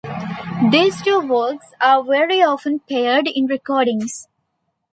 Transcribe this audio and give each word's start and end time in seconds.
These 0.71 0.99
two 1.03 1.19
works 1.19 1.75
are 1.79 2.03
very 2.03 2.41
often 2.41 2.79
paired 2.79 3.27
in 3.27 3.45
recordings. 3.45 4.27